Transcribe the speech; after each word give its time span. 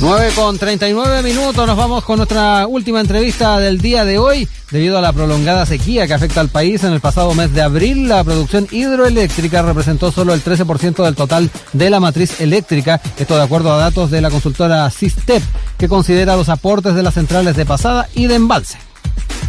9 0.00 0.30
con 0.36 0.56
39 0.56 1.24
minutos, 1.24 1.66
nos 1.66 1.76
vamos 1.76 2.04
con 2.04 2.18
nuestra 2.18 2.68
última 2.68 3.00
entrevista 3.00 3.58
del 3.58 3.78
día 3.80 4.04
de 4.04 4.16
hoy. 4.16 4.48
Debido 4.70 4.96
a 4.96 5.00
la 5.00 5.12
prolongada 5.12 5.66
sequía 5.66 6.06
que 6.06 6.14
afecta 6.14 6.40
al 6.40 6.50
país 6.50 6.84
en 6.84 6.92
el 6.92 7.00
pasado 7.00 7.34
mes 7.34 7.52
de 7.52 7.62
abril, 7.62 8.08
la 8.08 8.22
producción 8.22 8.68
hidroeléctrica 8.70 9.62
representó 9.62 10.12
solo 10.12 10.34
el 10.34 10.44
13% 10.44 11.04
del 11.04 11.16
total 11.16 11.50
de 11.72 11.90
la 11.90 11.98
matriz 11.98 12.40
eléctrica, 12.40 13.00
esto 13.18 13.36
de 13.36 13.42
acuerdo 13.42 13.72
a 13.72 13.78
datos 13.78 14.12
de 14.12 14.20
la 14.20 14.30
consultora 14.30 14.88
Sistep, 14.90 15.42
que 15.76 15.88
considera 15.88 16.36
los 16.36 16.48
aportes 16.48 16.94
de 16.94 17.02
las 17.02 17.14
centrales 17.14 17.56
de 17.56 17.66
pasada 17.66 18.08
y 18.14 18.28
de 18.28 18.36
embalse. 18.36 18.78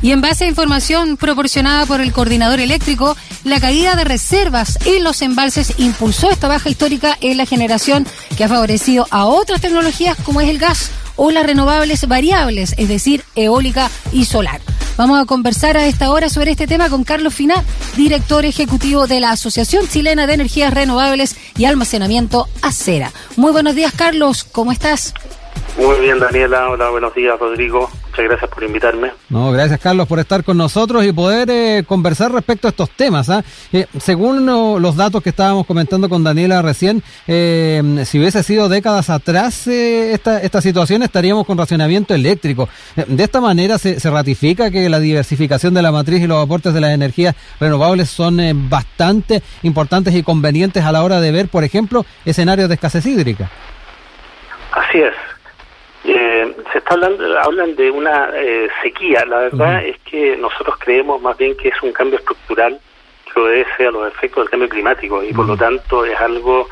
Y 0.02 0.12
en 0.12 0.22
base 0.22 0.46
a 0.46 0.48
información 0.48 1.18
proporcionada 1.18 1.86
por 1.86 2.00
el 2.00 2.14
coordinador 2.14 2.60
eléctrico, 2.60 3.18
la 3.44 3.60
caída 3.60 3.96
de 3.96 4.06
reservas 4.06 4.80
en 4.86 5.04
los 5.04 5.22
embalses 5.22 5.74
impulsó 5.78 6.30
esta 6.30 6.48
baja 6.48 6.70
histórica 6.70 7.18
en 7.20 7.38
la 7.38 7.46
generación 7.46 8.08
que 8.38 8.44
ha 8.44 8.50
favorecido 8.50 9.08
a 9.12 9.26
otras 9.26 9.60
tecnologías 9.60 10.18
como 10.24 10.40
es 10.42 10.50
el 10.50 10.58
gas 10.58 10.92
o 11.18 11.32
las 11.32 11.46
renovables 11.46 12.08
variables, 12.08 12.74
es 12.78 12.88
decir, 12.88 13.26
eólica 13.36 13.92
y 14.14 14.24
solar. 14.24 14.62
Vamos 14.96 15.22
a 15.22 15.26
conversar 15.26 15.78
a 15.78 15.86
esta 15.86 16.12
hora 16.12 16.30
sobre 16.30 16.52
este 16.52 16.68
tema 16.68 16.90
con 16.90 17.04
Carlos 17.04 17.34
Fina, 17.34 17.64
director 17.98 18.46
ejecutivo 18.46 19.06
de 19.06 19.20
la 19.20 19.32
Asociación 19.32 19.88
Chilena 19.88 20.28
de 20.28 20.34
Energías 20.34 20.74
Renovables 20.74 21.36
y 21.58 21.66
Almacenamiento 21.66 22.48
Acera. 22.62 23.12
Muy 23.36 23.52
buenos 23.52 23.76
días, 23.76 23.94
Carlos, 23.96 24.46
¿cómo 24.46 24.72
estás? 24.72 25.14
Muy 25.78 26.02
bien, 26.02 26.20
Daniela. 26.20 26.70
Hola, 26.70 26.90
buenos 26.90 27.14
días, 27.14 27.40
Rodrigo. 27.40 27.90
Muchas 28.10 28.26
gracias 28.26 28.50
por 28.50 28.64
invitarme. 28.64 29.12
No, 29.30 29.52
gracias, 29.52 29.80
Carlos, 29.80 30.08
por 30.08 30.20
estar 30.20 30.44
con 30.44 30.58
nosotros 30.58 31.06
y 31.06 31.14
poder 31.14 31.50
eh, 31.50 31.84
conversar 31.88 32.32
respecto 32.32 32.68
a 32.68 32.72
estos 32.72 32.90
temas. 32.92 33.30
¿ah? 33.30 33.44
Eh, 33.72 33.86
según 34.00 34.46
los 34.46 34.96
datos 34.96 35.24
que 35.24 35.30
estábamos 35.30 35.66
comentando 35.66 36.10
con 36.10 36.24
Daniela 36.24 36.62
recién, 36.62 37.02
eh, 37.28 38.04
si 38.06 38.20
hubiese 38.20 38.44
sido 38.44 38.68
décadas 38.68 39.10
atrás 39.10 39.68
esta, 39.68 40.42
esta 40.42 40.62
situación, 40.62 41.04
estaríamos 41.04 41.46
con 41.46 41.58
racionamiento 41.58 42.14
eléctrico. 42.14 42.68
de 42.96 43.24
esta 43.24 43.40
manera 43.40 43.78
se, 43.78 44.00
se, 44.00 44.10
ratifica 44.10 44.72
que 44.72 44.90
la 44.90 45.00
diversificación 45.00 45.74
de 45.74 45.82
la 45.82 45.92
matriz 45.92 46.22
y 46.22 46.28
los 46.28 46.44
aportes 46.44 46.74
de 46.74 46.82
las 46.82 46.92
energías 46.92 47.36
renovables 47.60 48.10
son 48.10 48.40
bastante 48.70 49.42
importantes 49.64 50.14
y 50.16 50.24
convenientes 50.24 50.84
a 50.84 50.92
la 50.92 51.04
hora 51.04 51.22
de 51.22 51.32
ver, 51.32 51.48
por 51.48 51.64
ejemplo, 51.64 52.06
escenarios 52.26 52.68
de 52.68 52.76
escasez 52.76 53.06
hídrica. 53.06 53.50
Así 54.72 55.00
es. 55.00 55.14
Eh, 56.06 56.56
se 56.72 56.78
está 56.78 56.94
hablando, 56.94 57.40
hablan 57.40 57.76
de 57.76 57.92
una 57.92 58.30
eh, 58.34 58.70
sequía. 58.82 59.26
La 59.26 59.40
verdad 59.40 59.84
es 59.86 59.98
que 60.00 60.38
nosotros 60.38 60.76
creemos 60.80 61.22
más 61.22 61.38
bien 61.38 61.56
que 61.58 61.70
es 61.70 61.82
un 61.82 61.92
cambio 61.92 62.20
estructural 62.20 62.80
que 63.32 63.40
obedece 63.40 63.88
a 63.88 63.92
los 63.92 64.08
efectos 64.08 64.44
del 64.44 64.50
cambio 64.50 64.70
climático 64.70 65.24
y 65.24 65.34
por 65.34 65.46
lo 65.46 65.56
tanto 65.56 66.04
es 66.06 66.20
algo 66.20 66.68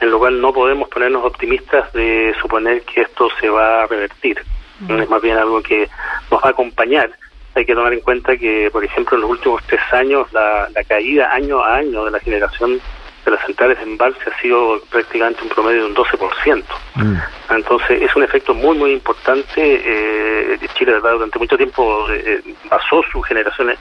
en 0.00 0.10
lo 0.10 0.18
cual 0.18 0.40
no 0.40 0.52
podemos 0.52 0.88
ponernos 0.88 1.24
optimistas 1.24 1.92
de 1.92 2.34
suponer 2.40 2.82
que 2.82 3.02
esto 3.02 3.28
se 3.40 3.48
va 3.48 3.84
a 3.84 3.86
revertir. 3.86 4.42
Es 4.88 5.08
más 5.08 5.22
bien 5.22 5.36
algo 5.36 5.62
que 5.62 5.88
nos 6.28 6.42
va 6.42 6.48
a 6.48 6.50
acompañar. 6.50 7.08
Hay 7.54 7.64
que 7.64 7.74
tomar 7.74 7.92
en 7.92 8.00
cuenta 8.00 8.36
que, 8.36 8.68
por 8.72 8.84
ejemplo, 8.84 9.16
en 9.16 9.20
los 9.20 9.30
últimos 9.30 9.62
tres 9.68 9.80
años 9.92 10.26
la, 10.32 10.68
la 10.74 10.82
caída 10.82 11.32
año 11.32 11.62
a 11.62 11.76
año 11.76 12.04
de 12.04 12.10
la 12.10 12.18
generación 12.18 12.80
de 13.24 13.30
las 13.30 13.44
centrales 13.46 13.78
de 13.78 13.84
embalse 13.84 14.20
ha 14.28 14.40
sido 14.40 14.80
prácticamente 14.90 15.42
un 15.42 15.48
promedio 15.48 15.82
de 15.82 15.86
un 15.88 15.94
12%. 15.94 16.64
Mm. 16.96 17.16
Entonces 17.50 18.02
es 18.02 18.16
un 18.16 18.22
efecto 18.22 18.54
muy, 18.54 18.76
muy 18.76 18.92
importante. 18.92 19.52
Eh, 19.58 20.58
Chile 20.74 20.94
durante 21.00 21.38
mucho 21.38 21.56
tiempo 21.56 22.06
eh, 22.10 22.42
basó 22.68 23.02
su 23.10 23.20
generación 23.22 23.72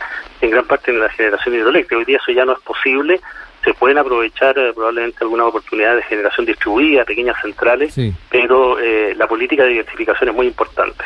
en 0.41 0.49
gran 0.49 0.65
parte 0.65 0.91
en 0.91 0.99
la 0.99 1.09
generación 1.09 1.55
hidroeléctrica. 1.55 1.97
Hoy 1.97 2.05
día 2.05 2.17
eso 2.17 2.31
ya 2.31 2.45
no 2.45 2.53
es 2.53 2.59
posible. 2.59 3.19
Se 3.63 3.73
pueden 3.73 3.97
aprovechar 3.97 4.57
eh, 4.57 4.73
probablemente 4.73 5.19
algunas 5.21 5.47
oportunidades 5.47 5.97
de 5.97 6.09
generación 6.09 6.45
distribuida, 6.45 7.05
pequeñas 7.05 7.39
centrales, 7.41 7.95
pero 8.29 8.79
eh, 8.79 9.13
la 9.15 9.27
política 9.27 9.63
de 9.63 9.69
diversificación 9.69 10.29
es 10.29 10.35
muy 10.35 10.47
importante. 10.47 11.03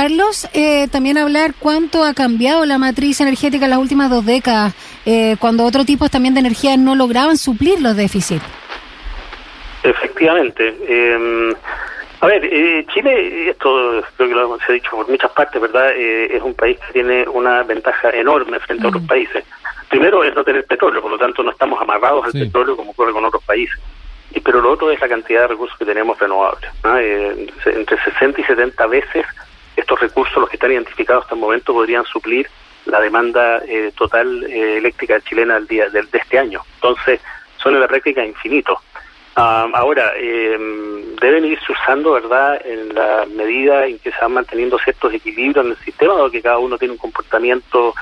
Carlos, 0.00 0.48
eh, 0.54 0.86
también 0.92 1.18
hablar 1.18 1.54
cuánto 1.58 2.04
ha 2.04 2.14
cambiado 2.14 2.64
la 2.64 2.78
matriz 2.78 3.20
energética 3.20 3.64
en 3.64 3.70
las 3.72 3.80
últimas 3.80 4.08
dos 4.08 4.24
décadas, 4.24 4.72
eh, 5.04 5.34
cuando 5.40 5.64
otros 5.64 5.86
tipos 5.86 6.08
también 6.08 6.34
de 6.34 6.38
energía 6.38 6.76
no 6.76 6.94
lograban 6.94 7.36
suplir 7.36 7.80
los 7.80 7.96
déficits. 7.96 8.44
Efectivamente. 9.82 10.68
Em, 10.86 11.52
a 12.20 12.26
ver, 12.28 12.44
eh, 12.44 12.86
Chile, 12.94 13.50
esto 13.50 14.00
creo 14.16 14.28
que 14.28 14.34
lo 14.36 14.56
se 14.58 14.70
ha 14.70 14.74
dicho 14.74 14.90
por 14.92 15.10
muchas 15.10 15.32
partes, 15.32 15.60
¿verdad? 15.60 15.90
es 15.96 16.42
un 16.42 16.54
país 16.54 16.78
que 16.78 16.92
tiene 16.92 17.26
una 17.28 17.64
ventaja 17.64 18.10
enorme 18.10 18.60
frente 18.60 18.84
a 18.84 18.90
otros 18.90 19.02
países. 19.02 19.42
Primero 19.88 20.22
es 20.22 20.32
no 20.32 20.44
tener 20.44 20.64
petróleo, 20.64 21.02
por 21.02 21.10
lo 21.10 21.18
tanto 21.18 21.42
no 21.42 21.50
estamos 21.50 21.82
amarrados 21.82 22.24
al 22.24 22.30
petróleo 22.30 22.76
como 22.76 22.92
ocurre 22.92 23.10
con 23.10 23.24
otros 23.24 23.42
países. 23.42 23.76
Y, 24.32 24.38
pero 24.38 24.60
lo 24.60 24.70
otro 24.70 24.92
es 24.92 25.00
la 25.00 25.08
cantidad 25.08 25.40
de 25.40 25.48
recursos 25.48 25.76
que 25.76 25.84
tenemos 25.84 26.16
renovables. 26.20 26.70
entre 27.66 27.98
60 28.04 28.40
y 28.40 28.44
70 28.44 28.86
veces 28.86 29.26
estos 29.80 30.00
recursos, 30.00 30.36
los 30.36 30.48
que 30.48 30.56
están 30.56 30.72
identificados 30.72 31.24
hasta 31.24 31.34
el 31.34 31.40
momento, 31.40 31.72
podrían 31.72 32.04
suplir 32.04 32.48
la 32.86 33.00
demanda 33.00 33.62
eh, 33.66 33.92
total 33.96 34.44
eh, 34.44 34.78
eléctrica 34.78 35.20
chilena 35.20 35.54
del 35.54 35.66
día 35.66 35.88
de, 35.88 36.00
este 36.12 36.38
año. 36.38 36.62
Entonces, 36.74 37.20
son 37.56 37.74
en 37.74 37.80
la 37.80 37.88
práctica 37.88 38.24
infinitos. 38.24 38.78
Ah, 39.36 39.68
ahora, 39.74 40.12
em, 40.16 41.14
deben 41.16 41.44
irse 41.44 41.72
usando, 41.72 42.12
¿verdad?, 42.12 42.60
en 42.64 42.92
la 42.94 43.24
medida 43.26 43.86
en 43.86 43.98
que 43.98 44.10
se 44.10 44.18
van 44.20 44.32
manteniendo 44.32 44.78
ciertos 44.78 45.14
equilibrios 45.14 45.64
en 45.64 45.72
el 45.72 45.78
sistema, 45.78 46.14
o 46.14 46.30
que 46.30 46.42
cada 46.42 46.58
uno 46.58 46.76
tiene 46.76 46.92
un 46.92 46.98
comportamiento 46.98 47.94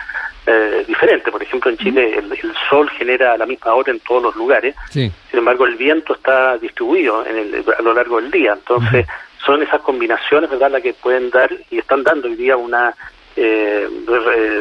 eh, 0.47 0.85
diferente. 0.87 1.31
Por 1.31 1.43
ejemplo, 1.43 1.71
en 1.71 1.77
Chile 1.77 2.17
el, 2.17 2.55
sol 2.71 2.89
genera 2.91 3.35
a 3.35 3.37
la 3.37 3.47
misma 3.47 3.75
hora 3.75 3.93
en 3.93 4.01
todos 4.01 4.23
los 4.23 4.37
lugares, 4.37 4.75
sin 4.91 5.13
embargo, 5.33 5.67
el 5.67 5.77
viento 5.77 6.15
está 6.15 6.57
distribuido 6.57 7.23
a 7.23 7.83
lo 7.83 7.93
largo 7.93 8.21
del 8.21 8.31
día. 8.31 8.53
Entonces, 8.55 9.07
son 9.47 9.63
esas 9.63 9.81
combinaciones, 9.81 10.51
¿verdad?, 10.51 10.73
las 10.73 10.83
que 10.83 10.93
pueden 10.93 11.31
dar 11.31 11.49
y 11.71 11.79
están 11.79 12.03
dando 12.03 12.27
hoy 12.27 12.35
día 12.35 12.57
una 12.57 12.95
eh, 13.37 13.89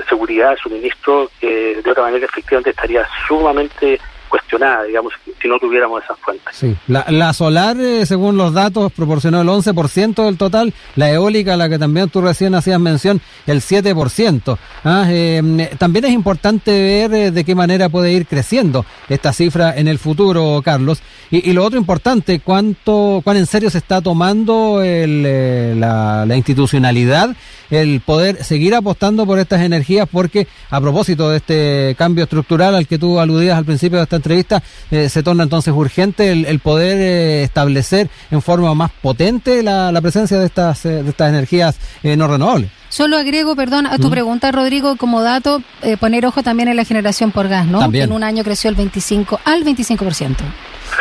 seguridad 0.07 0.51
de 0.51 0.57
suministro 0.57 1.31
que 1.41 1.81
de 1.81 1.91
otra 1.91 2.03
manera 2.03 2.25
efectivamente 2.25 2.69
estaría 2.69 3.07
sumamente 3.27 3.99
cuestionada, 4.35 4.83
digamos, 4.83 5.13
si 5.41 5.47
no 5.47 5.57
tuviéramos 5.59 6.03
esas 6.03 6.19
fuentes. 6.19 6.45
Sí, 6.51 6.75
la, 6.87 7.05
la 7.09 7.31
solar, 7.31 7.77
eh, 7.79 8.05
según 8.05 8.35
los 8.35 8.53
datos, 8.53 8.91
proporcionó 8.91 9.41
el 9.41 9.47
11% 9.47 10.25
del 10.25 10.37
total, 10.37 10.73
la 10.97 11.09
eólica, 11.09 11.55
la 11.55 11.69
que 11.69 11.79
también 11.79 12.09
tú 12.09 12.19
recién 12.19 12.53
hacías 12.53 12.79
mención, 12.79 13.21
el 13.47 13.61
7%. 13.61 14.57
Ah, 14.83 15.05
eh, 15.09 15.69
también 15.77 16.05
es 16.05 16.11
importante 16.11 16.71
ver 16.71 17.13
eh, 17.13 17.31
de 17.31 17.45
qué 17.45 17.55
manera 17.55 17.87
puede 17.87 18.11
ir 18.11 18.27
creciendo 18.27 18.85
esta 19.07 19.31
cifra 19.31 19.73
en 19.77 19.87
el 19.87 19.99
futuro, 19.99 20.61
Carlos. 20.63 21.01
Y, 21.31 21.53
lo 21.53 21.63
otro 21.63 21.79
importante, 21.79 22.41
cuánto, 22.41 23.21
cuán 23.23 23.37
en 23.37 23.45
serio 23.45 23.69
se 23.69 23.77
está 23.77 24.01
tomando 24.01 24.81
el, 24.83 25.79
la, 25.79 26.25
la 26.25 26.35
institucionalidad 26.35 27.35
el 27.69 28.01
poder 28.01 28.43
seguir 28.43 28.75
apostando 28.75 29.25
por 29.25 29.39
estas 29.39 29.61
energías 29.61 30.07
porque 30.11 30.47
a 30.69 30.79
propósito 30.79 31.29
de 31.29 31.37
este 31.37 31.95
cambio 31.97 32.25
estructural 32.25 32.75
al 32.75 32.87
que 32.87 32.97
tú 32.97 33.19
aludías 33.19 33.57
al 33.57 33.65
principio 33.65 33.97
de 33.97 34.03
esta 34.03 34.17
entrevista, 34.25 34.63
eh, 34.91 35.09
se 35.09 35.23
torna 35.23 35.43
entonces 35.43 35.73
urgente 35.73 36.31
el, 36.31 36.59
poder 36.59 36.97
eh, 36.99 37.43
establecer 37.43 38.09
en 38.31 38.41
forma 38.41 38.73
más 38.73 38.91
potente 38.91 39.63
la, 39.63 39.99
presencia 40.01 40.37
de 40.39 40.45
estas, 40.45 40.85
eh, 40.85 41.03
de 41.03 41.09
estas 41.09 41.29
energías 41.29 41.79
no 42.03 42.27
renovables. 42.27 42.69
Solo 42.89 43.17
agrego, 43.17 43.55
perdón, 43.55 43.87
a 43.87 43.97
tu 43.97 44.09
pregunta, 44.09 44.51
Rodrigo, 44.51 44.95
como 44.95 45.21
dato, 45.21 45.61
poner 45.99 46.25
ojo 46.25 46.43
también 46.43 46.69
en 46.69 46.77
la 46.77 46.85
generación 46.85 47.31
por 47.31 47.47
gas, 47.47 47.65
¿no? 47.65 47.91
Que 47.91 48.03
en 48.03 48.11
un 48.11 48.23
año 48.23 48.43
creció 48.43 48.69
el 48.69 48.75
25 48.75 49.39
al 49.43 49.65
25%. 49.65 50.35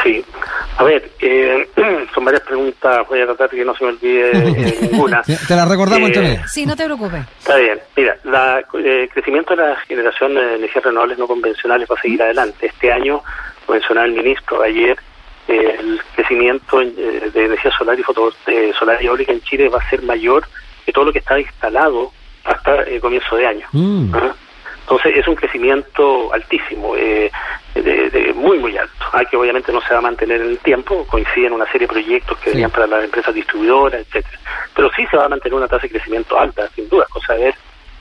Sí. 0.02 0.24
A 0.76 0.82
ver, 0.82 1.10
eh, 1.20 1.68
son 2.14 2.24
varias 2.24 2.42
preguntas, 2.42 3.06
voy 3.08 3.20
a 3.20 3.26
tratar 3.26 3.50
de 3.50 3.58
que 3.58 3.64
no 3.64 3.74
se 3.76 3.84
me 3.84 3.90
olvide 3.90 4.30
eh, 4.32 4.78
ninguna. 4.90 5.22
Te 5.22 5.54
la 5.54 5.64
recordamos, 5.64 6.10
eh, 6.10 6.40
Sí, 6.48 6.66
no 6.66 6.74
te 6.74 6.84
preocupes. 6.84 7.22
Está 7.38 7.56
bien. 7.56 7.78
Mira, 7.96 8.16
el 8.24 8.86
eh, 8.86 9.08
crecimiento 9.12 9.54
de 9.54 9.62
la 9.62 9.76
generación 9.76 10.34
de 10.34 10.56
energías 10.56 10.84
renovables 10.84 11.18
no 11.18 11.26
convencionales 11.26 11.88
va 11.88 11.94
a 11.96 12.02
seguir 12.02 12.22
adelante. 12.22 12.66
Este 12.66 12.92
año, 12.92 13.22
lo 13.68 13.74
mencionaba 13.74 14.06
el 14.06 14.14
ministro 14.14 14.62
ayer, 14.62 14.98
el 15.46 16.00
crecimiento 16.14 16.78
de 16.78 17.44
energía 17.44 17.70
solar 17.76 17.98
y 17.98 18.02
foto, 18.02 18.32
solar 18.78 19.02
y 19.02 19.06
eólica 19.06 19.32
en 19.32 19.42
Chile 19.42 19.68
va 19.68 19.78
a 19.78 19.90
ser 19.90 20.02
mayor 20.02 20.44
que 20.84 20.92
todo 20.92 21.04
lo 21.04 21.12
que 21.12 21.18
está 21.18 21.38
instalado 21.38 22.10
hasta 22.44 22.82
el 22.82 23.00
comienzo 23.00 23.36
de 23.36 23.46
año. 23.46 23.66
Mm. 23.72 24.14
¿Ah? 24.14 24.34
Entonces 25.04 25.20
es 25.20 25.28
un 25.28 25.34
crecimiento 25.34 26.32
altísimo, 26.32 26.96
eh, 26.96 27.30
de, 27.74 28.32
muy, 28.34 28.58
muy 28.58 28.74
alto, 28.78 29.04
ah, 29.12 29.22
que 29.22 29.36
obviamente 29.36 29.70
no 29.70 29.82
se 29.82 29.92
va 29.92 29.98
a 29.98 30.02
mantener 30.02 30.40
en 30.40 30.48
el 30.48 30.58
tiempo, 30.60 31.06
coinciden 31.06 31.52
una 31.52 31.66
serie 31.66 31.86
de 31.86 31.92
proyectos 31.92 32.38
que 32.38 32.50
venían 32.50 32.70
para 32.70 32.86
las 32.86 33.04
empresas 33.04 33.34
distribuidoras, 33.34 34.00
etcétera. 34.00 34.38
Pero 34.74 34.90
sí 34.96 35.06
se 35.10 35.18
va 35.18 35.26
a 35.26 35.28
mantener 35.28 35.58
una 35.58 35.68
tasa 35.68 35.82
de 35.82 35.90
crecimiento 35.90 36.38
alta, 36.38 36.66
sin 36.74 36.88
duda, 36.88 37.04
cosa 37.10 37.34
de 37.34 37.44
ver 37.44 37.54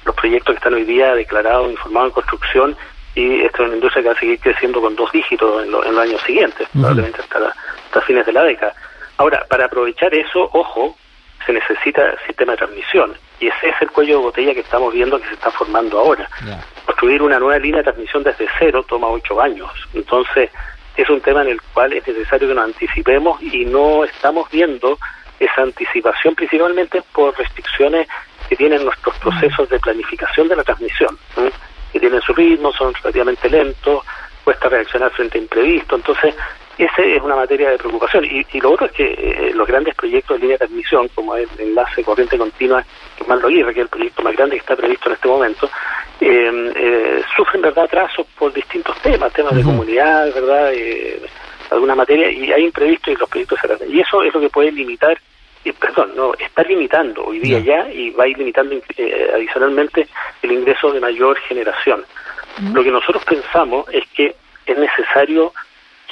los 0.06 0.16
proyectos 0.16 0.54
que 0.54 0.58
están 0.60 0.76
hoy 0.76 0.86
día 0.86 1.14
declarados, 1.14 1.72
informados 1.72 2.08
en 2.08 2.14
construcción, 2.14 2.78
y 3.16 3.42
esto 3.42 3.64
es 3.64 3.68
una 3.68 3.76
industria 3.76 4.04
que 4.04 4.10
va 4.10 4.16
a 4.16 4.20
seguir 4.20 4.40
creciendo 4.40 4.80
con 4.80 4.96
dos 4.96 5.12
dígitos 5.12 5.66
en, 5.66 5.72
los 5.72 5.86
años 5.98 6.22
siguientes, 6.22 6.70
probablemente 6.72 7.20
hasta, 7.20 7.54
hasta 7.86 8.02
fines 8.02 8.26
de 8.26 8.32
la 8.32 8.44
década. 8.44 8.74
Ahora, 9.18 9.44
para 9.50 9.66
aprovechar 9.66 10.14
eso, 10.16 10.50
ojo, 10.54 10.96
se 11.46 11.52
necesita 11.52 12.16
sistema 12.26 12.54
de 12.54 12.60
transmisión. 12.60 13.14
Y 13.42 13.48
ese 13.48 13.70
es 13.70 13.82
el 13.82 13.92
cuello 13.92 14.20
de 14.20 14.24
botella 14.24 14.54
que 14.54 14.62
estamos 14.62 14.94
viendo 14.94 15.20
que 15.20 15.28
se 15.28 15.34
está 15.34 15.52
formando 15.52 16.00
ahora. 16.00 16.30
Construir 16.86 17.22
una 17.22 17.40
nueva 17.40 17.60
línea 17.60 17.80
de 17.80 17.84
transmisión 17.84 18.24
desde 18.24 18.48
cero 18.60 18.84
toma 18.88 19.08
ocho 19.08 19.42
años. 19.42 19.72
Entonces, 19.94 20.50
es 20.96 21.10
un 21.10 21.22
tema 21.22 21.42
en 21.42 21.50
el 21.50 21.62
cual 21.74 21.94
es 21.94 22.08
necesario 22.08 22.48
que 22.48 22.54
nos 22.54 22.66
anticipemos 22.66 23.42
y 23.42 23.66
no 23.66 24.04
estamos 24.04 24.50
viendo 24.52 24.98
esa 25.40 25.62
anticipación 25.62 26.36
principalmente 26.36 27.02
por 27.14 27.38
restricciones 27.38 28.08
que 28.48 28.56
tienen 28.56 28.84
nuestros 28.84 29.16
procesos 29.18 29.70
de 29.70 29.80
planificación 29.80 30.48
de 30.48 30.56
la 30.56 30.64
transmisión, 30.64 31.18
que 31.92 32.00
tienen 32.00 32.22
su 32.22 32.34
ritmo, 32.34 32.72
son 32.74 32.94
relativamente 32.94 33.50
lentos, 33.50 34.04
cuesta 34.44 34.70
reaccionar 34.70 35.12
frente 35.12 35.38
a 35.38 35.42
imprevisto, 35.42 35.96
entonces 35.96 36.36
esa 36.78 37.02
es 37.04 37.22
una 37.22 37.36
materia 37.36 37.70
de 37.70 37.78
preocupación. 37.78 38.26
Y, 38.26 38.60
lo 38.60 38.72
otro 38.72 38.88
es 38.88 38.92
que 38.94 39.14
eh, 39.14 39.52
los 39.54 39.68
grandes 39.68 39.96
proyectos 39.96 40.38
de 40.38 40.42
línea 40.42 40.56
de 40.56 40.66
transmisión, 40.66 41.08
como 41.10 41.36
el 41.36 41.48
enlace 41.60 42.04
corriente 42.04 42.38
continua 42.38 42.84
que 43.18 43.26
lo 43.28 43.48
que 43.48 43.72
es 43.72 43.78
el 43.78 43.88
proyecto 43.88 44.24
más 44.24 44.36
grande 44.36 44.56
que 44.56 44.62
está 44.62 44.76
previsto 44.76 45.10
en 45.10 45.16
este 45.16 45.28
momento, 45.28 45.68
eh, 45.68 45.70
sufren 47.36 47.62
verdad 47.62 47.86
atrasos 47.86 48.26
por 48.38 48.54
distintos 48.54 49.00
temas, 49.02 49.34
temas 49.34 49.56
de 49.56 49.64
comunidad, 49.64 50.34
verdad, 50.34 50.72
eh, 50.74 51.22
alguna 51.70 51.96
materia, 51.96 52.30
y 52.32 52.52
hay 52.52 52.66
imprevistos 52.66 53.14
y 53.14 53.18
los 53.18 53.30
proyectos 53.30 53.60
se 53.60 53.90
Y 53.90 54.00
eso 54.00 54.24
es 54.24 54.34
lo 54.34 54.40
que 54.40 54.50
puede 54.50 54.72
limitar 54.72 55.18
perdón, 55.72 56.12
no, 56.16 56.34
está 56.34 56.64
limitando 56.64 57.26
hoy 57.26 57.40
día 57.40 57.60
ya 57.60 57.90
y 57.90 58.10
va 58.12 58.26
a 58.26 58.28
ir 58.28 58.38
limitando 58.38 58.76
adicionalmente 59.34 60.08
el 60.42 60.52
ingreso 60.52 60.92
de 60.92 61.00
mayor 61.00 61.40
generación. 61.42 62.04
Lo 62.74 62.84
que 62.84 62.92
nosotros 62.92 63.24
pensamos 63.24 63.86
es 63.92 64.06
que 64.10 64.36
es 64.66 64.78
necesario 64.78 65.54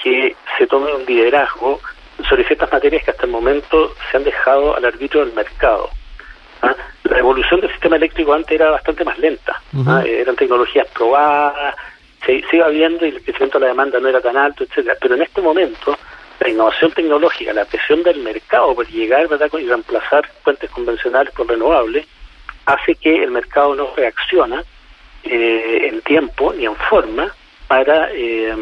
que 0.01 0.35
se 0.57 0.67
tome 0.67 0.93
un 0.93 1.05
liderazgo 1.05 1.79
sobre 2.27 2.45
ciertas 2.45 2.71
materias 2.71 3.03
que 3.03 3.11
hasta 3.11 3.25
el 3.25 3.31
momento 3.31 3.93
se 4.09 4.17
han 4.17 4.23
dejado 4.23 4.75
al 4.75 4.85
arbitrio 4.85 5.25
del 5.25 5.33
mercado. 5.33 5.89
¿ah? 6.61 6.75
La 7.03 7.19
evolución 7.19 7.61
del 7.61 7.71
sistema 7.71 7.95
eléctrico 7.95 8.33
antes 8.33 8.51
era 8.51 8.69
bastante 8.71 9.03
más 9.03 9.17
lenta, 9.17 9.61
¿ah? 9.87 10.03
eran 10.05 10.35
tecnologías 10.35 10.87
probadas, 10.93 11.75
se, 12.25 12.43
iba 12.51 12.67
viendo 12.69 13.05
y 13.05 13.09
el 13.09 13.23
crecimiento 13.23 13.59
de 13.59 13.65
la 13.65 13.71
demanda 13.71 13.99
no 13.99 14.07
era 14.07 14.21
tan 14.21 14.37
alto, 14.37 14.63
etcétera. 14.63 14.95
Pero 15.01 15.15
en 15.15 15.23
este 15.23 15.41
momento 15.41 15.97
la 16.39 16.49
innovación 16.49 16.91
tecnológica, 16.91 17.53
la 17.53 17.65
presión 17.65 18.03
del 18.03 18.19
mercado 18.19 18.73
por 18.75 18.87
llegar 18.87 19.27
¿verdad? 19.27 19.49
y 19.59 19.67
reemplazar 19.67 20.27
fuentes 20.43 20.69
convencionales 20.69 21.33
por 21.33 21.47
renovables, 21.47 22.05
hace 22.65 22.95
que 22.95 23.23
el 23.23 23.31
mercado 23.31 23.75
no 23.75 23.89
reacciona 23.95 24.63
eh, 25.23 25.89
en 25.91 26.01
tiempo 26.01 26.53
ni 26.53 26.65
en 26.65 26.75
forma 26.75 27.33
para 27.67 28.09
eh, 28.11 28.55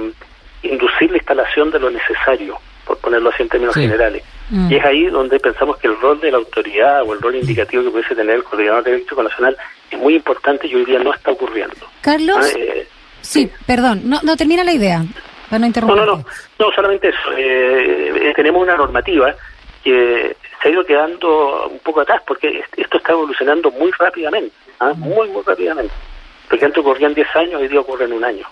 inducir 0.64 1.12
la 1.12 1.18
instalación 1.18 1.72
de 1.72 1.80
lo 1.80 1.90
necesario, 1.90 2.60
por 2.86 2.98
ponerlo 2.98 3.30
así 3.30 3.44
en 3.44 3.50
términos 3.50 3.76
generales. 3.76 4.24
Mm. 4.50 4.72
Y 4.72 4.76
es 4.76 4.86
ahí 4.86 5.06
donde 5.08 5.40
pensamos 5.40 5.78
que 5.78 5.88
el 5.88 6.00
rol 6.00 6.20
de 6.20 6.32
la 6.32 6.38
autoridad 6.38 7.04
o 7.04 7.14
el 7.14 7.22
rol 7.22 7.36
indicativo 7.36 7.84
que 7.84 7.92
pudiese 7.92 8.16
tener 8.16 8.36
el 8.36 8.44
Coordinador 8.44 8.88
Eléctrico 8.88 9.22
Nacional 9.22 9.56
es 9.92 10.00
muy 10.00 10.16
importante 10.16 10.68
y 10.68 10.76
hoy 10.76 10.86
día 10.86 11.00
no 11.00 11.14
está 11.14 11.32
ocurriendo. 11.32 11.76
Carlos. 12.02 12.38
Ah, 12.42 12.58
eh, 12.58 12.88
sí, 13.22 13.50
perdón, 13.66 14.02
no, 14.06 14.20
no 14.24 14.36
termina 14.36 14.64
la 14.64 14.74
idea. 14.74 15.04
Para 15.50 15.60
no, 15.60 15.66
interrumpir. 15.68 15.98
no, 15.98 16.06
no, 16.06 16.26
no, 16.60 16.72
solamente 16.76 17.10
eso. 17.10 17.32
Eh, 17.36 18.34
tenemos 18.36 18.62
una 18.62 18.76
normativa 18.76 19.34
que 19.84 20.36
se 20.62 20.68
ha 20.68 20.72
ido 20.72 20.84
quedando 20.84 21.68
un 21.68 21.80
poco 21.80 22.02
atrás 22.02 22.22
porque 22.26 22.64
esto 22.78 22.98
está 22.98 23.14
evolucionando 23.14 23.72
muy 23.72 23.92
rápidamente, 23.98 24.56
¿ah? 24.80 24.94
mm. 24.96 25.00
muy, 25.00 25.28
muy 25.30 25.42
rápidamente. 25.44 25.94
Porque 26.48 26.66
antes 26.66 26.80
ocurrían 26.80 27.14
10 27.14 27.36
años, 27.36 27.62
hoy 27.62 27.68
día 27.68 27.80
ocurre 27.80 28.06
en 28.06 28.14
un 28.14 28.24
año. 28.24 28.46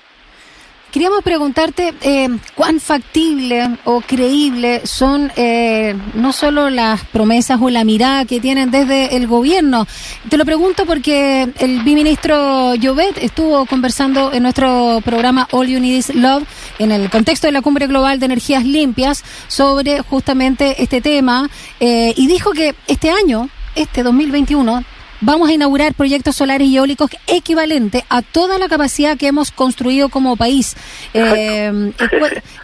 Queríamos 0.97 1.23
preguntarte 1.23 1.93
eh, 2.01 2.27
cuán 2.55 2.79
factible 2.79 3.77
o 3.83 4.01
creíble 4.01 4.81
son 4.87 5.31
eh, 5.35 5.95
no 6.15 6.33
solo 6.33 6.71
las 6.71 7.03
promesas 7.03 7.59
o 7.61 7.69
la 7.69 7.83
mirada 7.83 8.25
que 8.25 8.39
tienen 8.39 8.71
desde 8.71 9.15
el 9.15 9.27
gobierno. 9.27 9.85
Te 10.27 10.37
lo 10.37 10.43
pregunto 10.43 10.87
porque 10.87 11.53
el 11.59 11.83
biministro 11.83 12.73
Jovet 12.81 13.19
estuvo 13.19 13.67
conversando 13.67 14.33
en 14.33 14.41
nuestro 14.41 14.99
programa 15.05 15.47
All 15.51 15.67
You 15.67 15.79
Need 15.79 15.97
Is 15.97 16.15
Love 16.15 16.45
en 16.79 16.91
el 16.91 17.11
contexto 17.11 17.45
de 17.45 17.53
la 17.53 17.61
Cumbre 17.61 17.85
Global 17.85 18.19
de 18.19 18.25
Energías 18.25 18.65
Limpias 18.65 19.23
sobre 19.47 20.01
justamente 20.01 20.81
este 20.81 20.99
tema 20.99 21.47
eh, 21.79 22.15
y 22.17 22.25
dijo 22.25 22.53
que 22.53 22.73
este 22.87 23.11
año, 23.11 23.49
este 23.75 24.01
2021, 24.01 24.83
vamos 25.21 25.49
a 25.49 25.53
inaugurar 25.53 25.93
proyectos 25.93 26.35
solares 26.35 26.67
y 26.67 26.77
eólicos 26.77 27.09
equivalentes 27.27 28.03
a 28.09 28.21
toda 28.21 28.57
la 28.57 28.67
capacidad 28.67 29.17
que 29.17 29.27
hemos 29.27 29.51
construido 29.51 30.09
como 30.09 30.35
país. 30.37 30.75
Eh, 31.13 31.91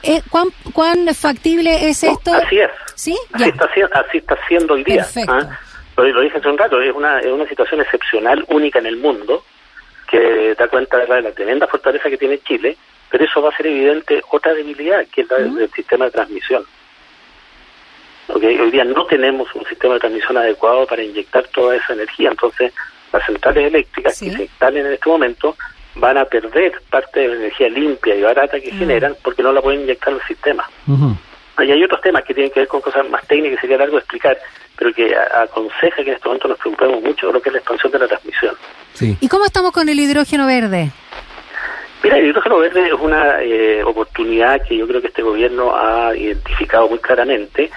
eh, 0.03 0.21
¿cuán, 0.29 0.47
¿cuán, 0.73 1.07
factible 1.15 1.89
es 1.89 2.03
esto? 2.03 2.33
Así 2.33 2.59
es. 2.59 2.69
¿Sí? 2.95 3.17
Así, 3.33 3.49
está, 3.49 3.65
así 3.99 4.17
está 4.17 4.37
siendo 4.47 4.75
hoy 4.75 4.83
día. 4.83 5.05
¿ah? 5.27 5.59
Lo, 5.97 6.21
dije 6.21 6.37
hace 6.37 6.49
un 6.49 6.57
rato, 6.57 6.81
es 6.81 6.93
una, 6.93 7.19
es 7.19 7.27
una 7.27 7.47
situación 7.47 7.81
excepcional, 7.81 8.45
única 8.49 8.79
en 8.79 8.87
el 8.87 8.97
mundo, 8.97 9.43
que 10.09 10.55
da 10.57 10.67
cuenta 10.67 10.97
de 10.97 11.21
la 11.21 11.31
tremenda 11.31 11.67
fortaleza 11.67 12.09
que 12.09 12.17
tiene 12.17 12.39
Chile, 12.39 12.77
pero 13.09 13.25
eso 13.25 13.41
va 13.41 13.49
a 13.49 13.57
ser 13.57 13.67
evidente 13.67 14.21
otra 14.31 14.53
debilidad, 14.53 15.05
que 15.13 15.21
es 15.21 15.29
la 15.29 15.37
del 15.37 15.71
sistema 15.71 16.05
de 16.05 16.11
transmisión. 16.11 16.63
Hoy 18.27 18.71
día 18.71 18.83
no 18.83 19.05
tenemos 19.05 19.53
un 19.53 19.65
sistema 19.65 19.95
de 19.95 19.99
transmisión 19.99 20.37
adecuado 20.37 20.85
para 20.87 21.03
inyectar 21.03 21.45
toda 21.47 21.75
esa 21.75 21.93
energía, 21.93 22.29
entonces 22.29 22.73
las 23.11 23.25
centrales 23.25 23.67
eléctricas 23.67 24.19
que 24.19 24.31
se 24.31 24.43
instalen 24.43 24.85
en 24.85 24.93
este 24.93 25.09
momento 25.09 25.55
van 25.95 26.17
a 26.17 26.25
perder 26.25 26.73
parte 26.89 27.19
de 27.19 27.27
la 27.27 27.35
energía 27.35 27.69
limpia 27.69 28.15
y 28.15 28.21
barata 28.21 28.59
que 28.59 28.71
mm. 28.71 28.79
generan 28.79 29.15
porque 29.23 29.43
no 29.43 29.51
la 29.51 29.61
pueden 29.61 29.81
inyectar 29.81 30.13
al 30.13 30.21
sistema. 30.23 30.67
Y 31.59 31.71
hay 31.71 31.83
otros 31.83 32.01
temas 32.01 32.23
que 32.23 32.33
tienen 32.33 32.51
que 32.51 32.61
ver 32.61 32.67
con 32.67 32.81
cosas 32.81 33.07
más 33.09 33.25
técnicas 33.27 33.57
que 33.57 33.61
sería 33.61 33.77
largo 33.77 33.97
de 33.97 33.99
explicar, 33.99 34.37
pero 34.75 34.91
que 34.91 35.15
aconseja 35.15 35.97
que 35.97 36.09
en 36.09 36.15
este 36.15 36.27
momento 36.27 36.47
nos 36.47 36.57
preocupemos 36.57 37.01
mucho 37.03 37.27
de 37.27 37.33
lo 37.33 37.41
que 37.41 37.49
es 37.49 37.53
la 37.53 37.59
expansión 37.59 37.91
de 37.91 37.99
la 37.99 38.07
transmisión. 38.07 38.55
¿Y 39.19 39.27
cómo 39.27 39.45
estamos 39.45 39.71
con 39.71 39.87
el 39.87 39.99
hidrógeno 39.99 40.47
verde? 40.47 40.91
Mira, 42.03 42.17
el 42.17 42.27
hidrógeno 42.27 42.57
verde 42.57 42.87
es 42.87 42.93
una 42.93 43.41
eh, 43.41 43.83
oportunidad 43.83 44.61
que 44.67 44.77
yo 44.77 44.87
creo 44.87 44.99
que 44.99 45.07
este 45.07 45.21
gobierno 45.21 45.75
ha 45.75 46.15
identificado 46.15 46.89
muy 46.89 46.99
claramente 46.99 47.69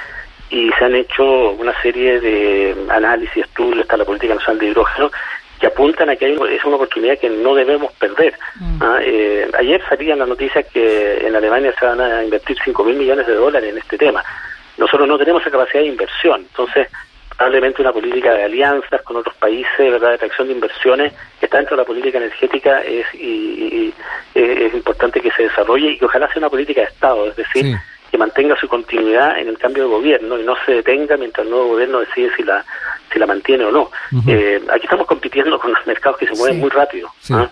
y 0.50 0.70
se 0.78 0.84
han 0.84 0.94
hecho 0.94 1.50
una 1.50 1.72
serie 1.82 2.20
de 2.20 2.76
análisis, 2.88 3.44
estudios, 3.44 3.80
está 3.80 3.96
la 3.96 4.04
política 4.04 4.34
nacional 4.34 4.58
de 4.58 4.66
hidrógeno, 4.66 5.10
que 5.58 5.66
apuntan 5.66 6.10
a 6.10 6.16
que 6.16 6.34
es 6.34 6.64
una 6.64 6.76
oportunidad 6.76 7.18
que 7.18 7.30
no 7.30 7.54
debemos 7.54 7.92
perder. 7.94 8.34
Mm. 8.60 8.82
Ah, 8.82 8.98
eh, 9.02 9.50
ayer 9.58 9.82
salían 9.88 10.18
las 10.18 10.28
noticias 10.28 10.66
que 10.66 11.26
en 11.26 11.34
Alemania 11.34 11.74
se 11.78 11.86
van 11.86 12.00
a 12.00 12.22
invertir 12.22 12.56
5 12.62 12.84
mil 12.84 12.96
millones 12.96 13.26
de 13.26 13.34
dólares 13.34 13.70
en 13.70 13.78
este 13.78 13.96
tema. 13.96 14.22
Nosotros 14.76 15.08
no 15.08 15.16
tenemos 15.16 15.40
esa 15.40 15.50
capacidad 15.50 15.82
de 15.82 15.88
inversión, 15.88 16.42
entonces 16.42 16.88
probablemente 17.36 17.82
una 17.82 17.92
política 17.92 18.32
de 18.32 18.44
alianzas 18.44 19.02
con 19.02 19.16
otros 19.16 19.34
países, 19.36 19.78
verdad, 19.78 20.08
de 20.10 20.14
atracción 20.14 20.48
de 20.48 20.54
inversiones, 20.54 21.12
que 21.38 21.46
está 21.46 21.58
dentro 21.58 21.76
de 21.76 21.82
la 21.82 21.86
política 21.86 22.18
energética 22.18 22.80
es 22.82 23.06
y, 23.14 23.92
es 24.34 24.74
importante 24.74 25.20
que 25.20 25.30
se 25.30 25.44
desarrolle 25.44 25.92
y 25.92 25.98
que 25.98 26.04
ojalá 26.04 26.26
sea 26.28 26.38
una 26.38 26.50
política 26.50 26.82
de 26.82 26.88
Estado, 26.88 27.28
es 27.28 27.36
decir, 27.36 27.76
que 28.16 28.18
mantenga 28.18 28.56
su 28.58 28.66
continuidad 28.66 29.38
en 29.38 29.48
el 29.48 29.58
cambio 29.58 29.84
de 29.84 29.90
gobierno 29.90 30.38
y 30.38 30.42
no 30.42 30.54
se 30.64 30.72
detenga 30.72 31.18
mientras 31.18 31.44
el 31.44 31.50
nuevo 31.50 31.68
gobierno 31.68 32.00
decide 32.00 32.30
si 32.34 32.42
la 32.42 32.64
si 33.12 33.18
la 33.18 33.26
mantiene 33.26 33.64
o 33.66 33.70
no. 33.70 33.90
eh, 34.26 34.60
aquí 34.72 34.84
estamos 34.84 35.06
compitiendo 35.06 35.58
con 35.58 35.72
los 35.72 35.86
mercados 35.86 36.18
que 36.18 36.26
se 36.26 36.34
mueven 36.34 36.58
muy 36.58 36.70
rápido. 36.70 37.08
¿ah? 37.30 37.48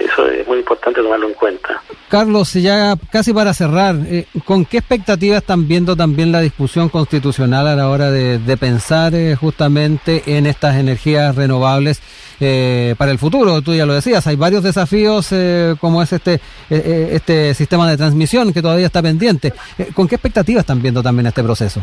Eso 0.00 0.26
es 0.26 0.46
muy 0.46 0.58
importante 0.58 1.02
tomarlo 1.02 1.28
en 1.28 1.34
cuenta. 1.34 1.82
Carlos, 2.08 2.54
ya 2.54 2.94
casi 3.12 3.34
para 3.34 3.52
cerrar, 3.52 3.96
eh, 4.06 4.24
¿con 4.46 4.64
qué 4.64 4.78
expectativas 4.78 5.42
están 5.42 5.68
viendo 5.68 5.94
también 5.94 6.32
la 6.32 6.40
discusión 6.40 6.88
constitucional 6.88 7.68
a 7.68 7.76
la 7.76 7.90
hora 7.90 8.10
de, 8.10 8.56
pensar 8.56 9.14
eh, 9.14 9.36
justamente 9.36 10.22
en 10.26 10.46
estas 10.46 10.76
energías 10.76 11.36
renovables 11.36 12.02
eh, 12.40 12.94
para 12.96 13.12
el 13.12 13.18
futuro? 13.18 13.60
Tú 13.60 13.74
ya 13.74 13.84
lo 13.84 13.92
decías, 13.92 14.26
hay 14.26 14.36
varios 14.36 14.62
desafíos 14.62 15.34
como 15.78 16.02
es 16.02 16.12
este, 16.14 16.40
este 16.70 17.52
sistema 17.52 17.88
de 17.88 17.98
transmisión 17.98 18.54
que 18.54 18.62
todavía 18.62 18.86
está 18.86 19.02
pendiente. 19.02 19.52
¿Con 19.94 20.08
qué 20.08 20.14
expectativas 20.14 20.62
están 20.62 20.80
viendo 20.80 21.02
también 21.02 21.26
este 21.26 21.42
proceso? 21.42 21.82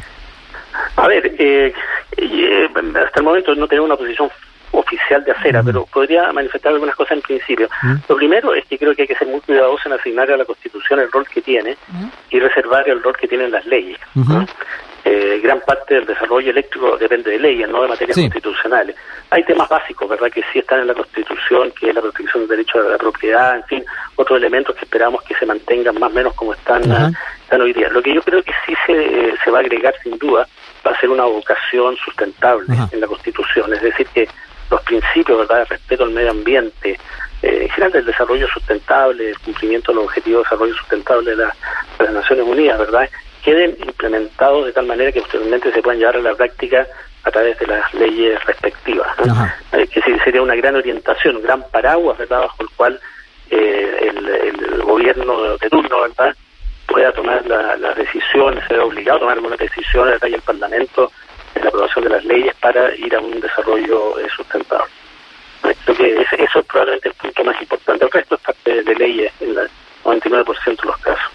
A 0.96 1.08
ver, 1.08 1.32
hasta 3.06 3.20
el 3.20 3.24
momento 3.24 3.54
no 3.54 3.68
tenemos 3.68 3.88
una 3.88 3.96
posición 3.96 4.30
oficial 4.78 5.24
de 5.24 5.32
acera, 5.32 5.64
pero 5.64 5.86
podría 5.86 6.32
manifestar 6.32 6.72
algunas 6.74 6.96
cosas 6.96 7.18
en 7.18 7.22
principio. 7.22 7.70
Lo 8.08 8.16
primero 8.16 8.54
es 8.54 8.66
que 8.66 8.78
creo 8.78 8.96
que 8.96 9.04
hay 9.04 9.08
que 9.08 9.16
ser 9.16 9.28
muy 9.28 9.42
cuidadoso 9.42 9.90
en 9.90 9.94
asignar 9.94 10.32
a 10.32 10.38
la 10.38 10.46
Constitución 10.46 11.00
el 11.00 11.12
rol 11.12 11.28
que 11.28 11.42
tiene 11.42 11.78
y 12.30 12.40
reservar 12.40 12.88
el 12.88 13.02
rol 13.02 13.16
que 13.18 13.28
tienen 13.28 13.52
las 13.52 13.66
leyes. 13.66 13.98
Eh, 15.10 15.40
gran 15.42 15.62
parte 15.62 15.96
del 15.96 16.06
desarrollo 16.06 16.52
eléctrico 16.52 16.98
depende 16.98 17.32
de 17.32 17.40
leyes, 17.40 17.70
no 17.70 17.82
de 17.82 17.88
materias 17.88 18.18
constitucionales. 18.18 18.96
Hay 19.30 19.44
temas 19.44 19.70
básicos, 19.70 20.10
¿verdad?, 20.10 20.30
que 20.30 20.44
sí 20.52 20.60
están 20.60 20.82
en 20.82 20.88
la 20.88 20.94
Constitución, 20.94 21.72
que 21.80 21.90
es 21.90 21.96
la 21.96 22.02
protección 22.02 22.42
del 22.42 22.50
derecho 22.50 22.80
a 22.80 22.92
la 22.92 22.98
propiedad, 22.98 23.56
en 23.56 23.64
fin, 23.64 23.86
otros 24.16 24.38
elementos 24.38 24.76
que 24.76 24.84
esperamos 24.84 25.24
que 25.24 25.34
se 25.36 25.46
mantengan 25.46 25.98
más 25.98 26.12
o 26.12 26.14
menos 26.14 26.34
como 26.34 26.54
están, 26.54 26.82
están 27.42 27.62
hoy 27.62 27.72
día. 27.72 27.88
Lo 27.90 28.02
que 28.02 28.14
yo 28.14 28.22
creo 28.22 28.44
que 28.44 28.52
sí 28.66 28.74
se, 28.86 29.34
se 29.42 29.50
va 29.50 29.60
a 29.60 29.62
agregar, 29.62 29.96
sin 30.04 30.18
duda, 30.18 30.46
va 30.86 30.92
a 30.92 31.00
ser 31.00 31.10
una 31.10 31.24
vocación 31.24 31.96
sustentable 31.98 32.68
en 32.92 33.00
la 33.00 33.08
Constitución, 33.08 33.74
es 33.74 33.82
decir, 33.82 34.08
que 34.14 34.28
los 34.70 34.82
principios 34.82 35.40
¿verdad? 35.40 35.60
de 35.60 35.66
respeto 35.66 36.04
al 36.04 36.12
medio 36.12 36.32
ambiente, 36.32 37.00
eh, 37.42 37.60
en 37.62 37.70
general 37.70 37.92
del 37.92 38.06
desarrollo 38.06 38.48
sustentable, 38.48 39.30
el 39.30 39.40
cumplimiento 39.40 39.92
de 39.92 39.96
los 39.96 40.06
objetivos 40.06 40.40
de 40.40 40.44
desarrollo 40.44 40.76
sustentable 40.76 41.36
de, 41.36 41.46
las 41.46 42.14
Naciones 42.14 42.46
Unidas, 42.46 42.80
¿verdad? 42.80 43.10
queden 43.44 43.78
implementados 43.80 44.66
de 44.66 44.74
tal 44.74 44.86
manera 44.88 45.12
que 45.12 45.22
posteriormente 45.22 45.72
se 45.72 45.82
puedan 45.82 46.00
llevar 46.00 46.18
a 46.18 46.22
la 46.22 46.36
práctica 46.36 46.86
a 47.24 47.32
través 47.32 47.58
de 47.60 47.68
las 47.68 47.94
leyes 47.94 48.44
respectivas. 48.46 49.08
Eh, 49.72 49.88
que 49.88 50.02
sería 50.24 50.42
una 50.42 50.56
gran 50.56 50.76
orientación, 50.76 51.38
un 51.38 51.44
gran 51.44 51.64
paraguas 51.70 52.18
¿verdad? 52.18 52.42
bajo 52.42 52.64
el 52.64 52.70
cual 52.76 53.00
eh, 53.50 54.12
el, 54.12 54.82
gobierno 54.84 55.58
de 55.58 55.70
turno 55.70 56.02
¿verdad? 56.02 56.36
pueda 56.88 57.12
tomar 57.12 57.46
las 57.46 57.96
decisiones, 57.96 58.64
sea 58.68 58.84
obligado 58.84 59.18
a 59.18 59.20
tomar 59.20 59.38
algunas 59.38 59.60
decisiones 59.60 60.20
y 60.28 60.34
el 60.34 60.42
Parlamento 60.42 61.12
para 62.62 62.96
ir 62.96 63.16
a 63.16 63.20
un 63.20 63.40
desarrollo 63.40 64.20
eh, 64.20 64.28
sustentable. 64.36 64.92
Creo 65.62 65.98
que 65.98 66.44
eso 66.44 66.60
es 66.60 66.66
probablemente 66.66 67.10
el 67.10 67.16
punto 67.16 67.44
más 67.44 67.62
importante. 67.62 68.06
El 68.06 68.12
resto 68.12 68.36
es 68.36 68.42
parte 68.42 68.84
de 68.84 68.96
leyes 68.96 69.32
en 69.40 69.50
el 69.50 69.70
99% 70.04 70.82
de 70.82 70.88
los 70.88 70.98
casos. 70.98 71.32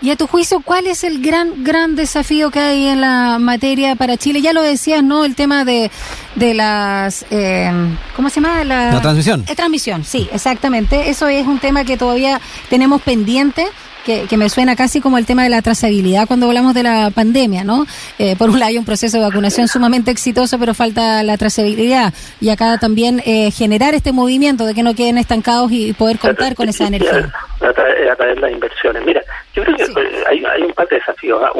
Y 0.00 0.10
a 0.10 0.16
tu 0.16 0.26
juicio, 0.26 0.60
¿cuál 0.62 0.86
es 0.86 1.02
el 1.02 1.22
gran, 1.22 1.64
gran 1.64 1.96
desafío 1.96 2.50
que 2.50 2.60
hay 2.60 2.88
en 2.88 3.00
la 3.00 3.38
materia 3.40 3.96
para 3.96 4.18
Chile? 4.18 4.42
Ya 4.42 4.52
lo 4.52 4.60
decías, 4.60 5.02
¿no? 5.02 5.24
El 5.24 5.34
tema 5.34 5.64
de, 5.64 5.90
de 6.34 6.54
las... 6.54 7.24
Eh, 7.30 7.70
¿Cómo 8.16 8.30
se 8.30 8.40
llama? 8.40 8.64
La, 8.64 9.00
transmisión. 9.00 9.44
Eh, 9.48 9.54
transmisión, 9.54 10.04
sí, 10.04 10.28
exactamente. 10.32 11.10
Eso 11.10 11.28
es 11.28 11.46
un 11.46 11.58
tema 11.58 11.84
que 11.84 11.96
todavía 11.96 12.40
tenemos 12.68 13.02
pendiente 13.02 13.66
que, 14.04 14.36
me 14.36 14.48
suena 14.48 14.76
casi 14.76 15.00
como 15.00 15.18
el 15.18 15.26
tema 15.26 15.42
de 15.42 15.48
la 15.48 15.62
trazabilidad 15.62 16.26
cuando 16.26 16.46
hablamos 16.46 16.74
de 16.74 16.82
la 16.82 17.10
pandemia, 17.10 17.64
¿no? 17.64 17.86
Eh, 18.18 18.36
por 18.36 18.50
un 18.50 18.58
lado 18.58 18.70
hay 18.70 18.78
un 18.78 18.84
proceso 18.84 19.18
de 19.18 19.24
vacunación 19.24 19.66
sumamente 19.66 20.10
exitoso, 20.10 20.58
pero 20.58 20.74
falta 20.74 21.22
la 21.22 21.36
trazabilidad. 21.36 22.12
Y 22.40 22.50
acá 22.50 22.78
también 22.78 23.22
eh, 23.24 23.50
generar 23.50 23.94
este 23.94 24.12
movimiento 24.12 24.66
de 24.66 24.74
que 24.74 24.82
no 24.82 24.94
queden 24.94 25.18
estancados 25.18 25.72
y 25.72 25.92
poder 25.94 26.18
contar 26.18 26.54
con 26.54 26.68
esa 26.68 26.86
energía. 26.88 27.32
A 27.60 27.72
través, 27.72 28.34
de 28.36 28.40
las 28.40 28.52
inversiones. 28.52 29.04
Mira, 29.04 29.22
yo 29.54 29.64
creo 29.64 29.76
que 29.76 29.84
hay, 30.28 30.44
hay 30.44 30.62
un 30.62 30.72
par 30.72 30.88
de 30.88 30.96
desafíos. 30.96 31.40
¿ah? 31.42 31.50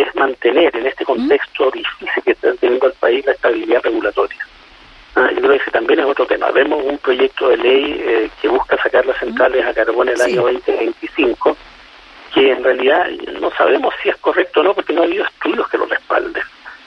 Es 0.00 0.14
mantener 0.14 0.74
en 0.76 0.86
este 0.86 1.04
contexto 1.04 1.70
difícil 1.70 2.22
que 2.24 2.32
está 2.32 2.54
teniendo 2.54 2.86
el 2.86 2.92
país 2.94 3.26
la 3.26 3.32
estabilidad 3.32 3.82
regulatoria. 3.82 4.38
Ah, 5.16 5.28
yo 5.34 5.40
creo 5.40 5.50
que 5.50 5.56
ese 5.56 5.70
también 5.72 5.98
es 5.98 6.06
otro 6.06 6.26
tema. 6.26 6.50
Vemos 6.52 6.84
un 6.84 6.98
proyecto 6.98 7.48
de 7.48 7.56
ley 7.56 8.00
eh, 8.06 8.30
que 8.40 8.48
busca 8.48 8.80
sacar 8.80 9.04
las 9.04 9.18
centrales 9.18 9.66
a 9.66 9.74
carbón 9.74 10.08
el 10.08 10.20
año 10.20 10.42
2025, 10.42 11.56
que 12.32 12.52
en 12.52 12.62
realidad 12.62 13.08
no 13.40 13.50
sabemos 13.56 13.92
si 14.02 14.10
es 14.10 14.16
correcto 14.18 14.60
o 14.60 14.62
no, 14.62 14.74
porque 14.74 14.92
no 14.92 15.02
ha 15.02 15.04
habido 15.04 15.24
estudios 15.24 15.68
que 15.68 15.78
lo 15.78 15.86
respalden. 15.86 16.42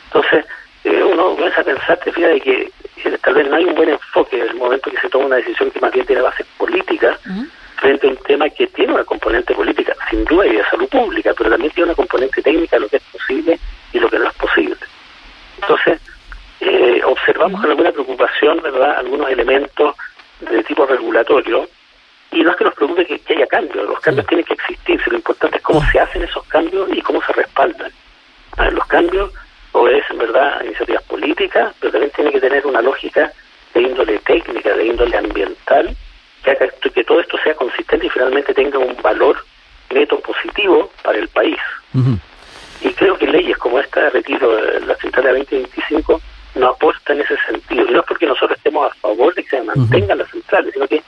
Entonces, 0.06 0.46
eh, 0.86 1.03
uno 1.03 1.36
comienza 1.36 1.62
a 1.62 1.65
pensar, 1.65 2.00
te 2.00 2.12
de 2.12 2.39
que 2.39 2.72
eh, 3.03 3.18
tal 3.22 3.34
vez 3.34 3.50
no 3.50 3.58
hay 3.58 3.65
un 3.65 3.75
buen 3.75 3.89
enfoque 3.89 4.38
en 4.39 4.48
el 4.48 4.56
momento 4.56 4.89
que 4.89 5.01
se 5.01 5.10
toma 5.10 5.25
una 5.25 5.36
decisión 5.36 5.70
que 5.72 5.80
más 5.82 5.91
bien 5.91 6.06
tiene 6.06 6.22
base 6.22 6.46
política, 6.58 7.18
frente 7.82 8.08
a 8.08 8.12
un 8.12 8.18
tema 8.18 8.50
que 8.50 8.68
tiene 8.68 8.94
una 8.94 9.03
componente 9.03 9.56
política, 9.56 9.96
sin 10.10 10.24
duda, 10.25 10.46
y 10.46 10.56
de 10.56 10.63
salud 10.65 10.88
pública, 10.88 11.34
pero 11.36 11.50
también 11.50 11.72
tiene 11.74 11.89
una 11.89 11.96
componente 11.96 12.41
técnica 12.41 12.77
lo 12.77 12.88
que 12.88 12.98
es 12.98 13.03
posible 13.12 13.60
y 13.91 14.00
lo 14.00 14.10
que 14.10 14.20
no 14.20 14.27
es 14.27 14.36
posible. 14.36 14.77
Entonces, 15.60 16.00
eh, 16.60 17.01
observamos 17.03 17.40
con 17.60 17.70
alguna 17.70 17.91
preocupación, 17.91 18.62
¿verdad?, 18.62 18.98
algunos 18.98 19.29
elementos 19.29 19.96
de 20.39 20.63
tipo 20.63 20.86
regulatorio, 20.86 21.67
y 22.31 22.43
no 22.43 22.51
es 22.51 22.58
que 22.58 22.63
nos 22.63 22.74
preocupe 22.74 23.05
que, 23.05 23.34
haya 23.34 23.48
cambios, 23.48 23.88
los 23.88 24.00
cambios 24.00 24.25
tienen 24.27 24.46
que 24.46 24.53
existir, 24.53 25.01
lo 25.08 25.15
importante 25.15 25.58
es 25.58 25.63
cómo 25.63 25.84
se 25.91 26.00
hacen 26.00 26.24
esos 26.24 26.43
cambios 26.46 26.89
y 26.93 27.01
cómo 27.01 27.22
se 27.24 27.34
respaldan. 27.34 27.91
los 28.72 28.86
cambios 28.88 29.31
obedecen, 29.74 30.17
¿verdad?, 30.17 30.60
a 30.60 30.65
iniciativas 30.65 31.03
políticas, 31.03 31.74
pero 31.79 31.91
también 31.91 32.12
tiene 32.12 32.31
que 32.31 32.39
tener 32.39 32.65
una 32.65 32.81
lógica 32.81 33.31
de 33.74 33.81
índole 33.81 34.20
técnica, 34.20 34.74
de 34.75 34.86
índole 34.86 35.17
ambiental, 35.17 35.96
que 36.43 36.51
haga 36.51 36.67
que 36.93 37.03
todo 37.03 37.20
esto 37.22 37.38
sea 37.43 37.53
consistente 37.55 38.08
y 38.08 38.10
finalmente 38.10 38.53
tenga 38.53 38.79
un 38.79 38.96
valor 39.01 39.46
neto 39.91 40.20
positivo 40.20 40.91
para 41.03 41.17
el 41.20 41.27
país. 41.29 41.60
Y 42.81 42.89
creo 42.93 43.17
que 43.17 43.27
leyes 43.27 43.58
como 43.58 43.79
esta 43.79 44.01
de 44.01 44.10
retiro 44.10 44.60
la 44.86 44.96
central 44.96 45.25
de 45.25 45.39
2025 45.39 46.22
no 46.55 46.70
aporta 46.70 47.13
en 47.13 47.22
ese 47.22 47.38
sentido. 47.48 47.86
Y 47.88 47.93
no 47.93 48.00
es 48.00 48.05
porque 48.05 48.25
nosotros 48.25 48.58
estemos 48.58 48.91
a 48.91 48.96
favor 48.96 49.34
de 49.34 49.43
que 49.43 49.50
se 49.50 49.62
mantengan 49.63 50.17
las 50.17 50.29
centrales, 50.29 50.74
sino 50.74 50.88
que 50.88 51.01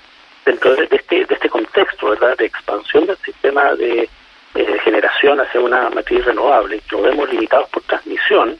dentro 0.46 0.76
de 0.76 0.88
este, 0.92 1.26
de 1.26 1.34
este 1.34 1.50
contexto 1.50 2.10
¿verdad? 2.10 2.38
de 2.38 2.46
expansión 2.46 3.06
del 3.06 3.18
sistema 3.18 3.74
de 3.76 4.10
eh, 4.56 4.80
generación 4.84 5.40
hacia 5.40 5.60
una 5.60 5.90
matriz 5.90 6.24
renovable, 6.26 6.80
que 6.88 6.96
lo 6.96 7.04
vemos 7.04 7.30
limitados 7.30 7.70
por 7.70 7.82
transmisión, 7.84 8.58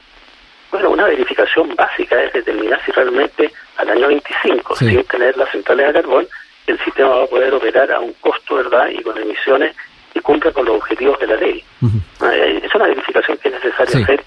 bueno, 0.72 0.90
una 0.90 1.06
verificación 1.06 1.75
básica 1.75 2.22
es 2.24 2.34
determinar 2.34 2.82
si 2.84 2.92
realmente 2.92 3.52
al 3.78 3.90
año 3.90 4.08
25, 4.08 4.75
sin 4.75 5.04
tener 5.04 5.38
las 5.38 5.52
centrales 5.52 5.90
a 5.90 5.94
carbón, 5.94 6.28
el 6.66 6.80
sistema 6.80 7.10
va 7.10 7.24
a 7.24 7.28
poder 7.28 7.54
operar 7.54 7.92
a 7.92 8.00
un 8.00 8.13
costo, 8.13 8.56
¿verdad? 8.56 8.88
Y 8.90 9.04
con 9.04 9.16
emisiones 9.18 9.75
y 10.16 10.20
cumpla 10.20 10.52
con 10.52 10.66
los 10.66 10.78
objetivos 10.78 11.20
de 11.20 11.28
la 11.28 11.36
ley. 11.36 11.63
Eh, 12.32 12.62
es 12.63 12.74
una 12.74 12.88
verificación 12.88 13.38
que 13.38 13.50
es 13.50 13.54
necesaria 13.54 14.04
hacer 14.04 14.24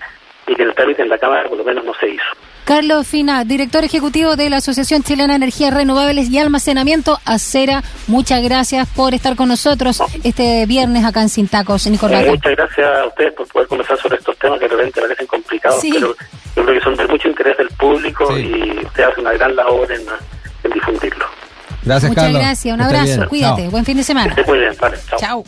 y 0.47 0.55
que 0.55 0.63
el 0.63 0.75
trámite 0.75 1.03
en 1.03 1.09
la 1.09 1.19
Cámara 1.19 1.49
por 1.49 1.59
lo 1.59 1.65
menos 1.65 1.85
no 1.85 1.95
se 1.95 2.11
hizo. 2.11 2.31
Carlos 2.67 3.07
Fina, 3.07 3.45
director 3.45 3.85
ejecutivo 3.85 4.35
de 4.35 4.51
la 4.51 4.57
Asociación 4.57 5.05
Chilena 5.05 5.35
de 5.35 5.37
Energías 5.37 5.73
Renovables 5.73 6.29
y 6.31 6.39
Almacenamiento, 6.41 7.21
Acera, 7.25 7.85
muchas 8.09 8.43
gracias 8.43 8.89
por 8.89 9.15
estar 9.15 9.37
con 9.37 9.47
nosotros 9.47 10.03
este 10.25 10.67
viernes 10.67 11.05
acá 11.05 11.23
en 11.23 11.29
Sintacos, 11.29 11.87
Nicolás. 11.87 12.27
muchas 12.27 12.57
gracias 12.57 12.87
a 12.89 13.07
ustedes 13.07 13.35
por 13.35 13.47
poder 13.47 13.69
conversar 13.69 13.97
sobre 13.99 14.17
estos 14.17 14.37
temas 14.39 14.59
que 14.59 14.67
de 14.67 14.75
repente 14.75 15.01
parecen 15.01 15.29
complicados, 15.29 15.81
pero 15.81 16.17
yo 16.57 16.65
creo 16.65 16.75
que 16.77 16.81
son 16.81 16.97
de 16.97 17.07
mucho 17.07 17.29
interés 17.29 17.57
del 17.57 17.69
público 17.69 18.37
y 18.37 18.85
usted 18.85 19.05
hace 19.05 19.21
una 19.21 19.33
gran 19.35 19.55
labor 19.55 19.89
en, 19.93 20.73
difundirlo. 20.75 21.25
Gracias, 21.85 22.11
Muchas 22.11 22.33
gracias, 22.33 22.75
un 22.75 22.81
abrazo, 22.81 23.29
cuídate, 23.29 23.69
buen 23.69 23.85
fin 23.85 23.97
de 23.97 24.03
semana. 24.03 24.35
muy 24.45 24.59
bien, 24.59 24.75
vale, 24.81 24.97
chao. 25.21 25.45